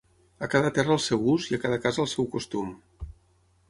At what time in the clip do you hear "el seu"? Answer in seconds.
0.95-1.29, 2.07-2.31